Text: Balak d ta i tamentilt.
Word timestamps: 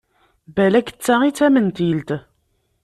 Balak 0.55 0.87
d 0.91 0.97
ta 1.05 1.15
i 1.29 1.31
tamentilt. 1.37 2.09